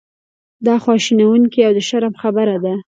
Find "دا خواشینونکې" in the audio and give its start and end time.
0.65-1.59